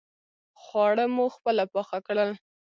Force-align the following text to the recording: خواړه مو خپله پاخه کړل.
خواړه 0.61 1.05
مو 1.15 1.25
خپله 1.35 1.63
پاخه 1.73 1.97
کړل. 2.07 2.29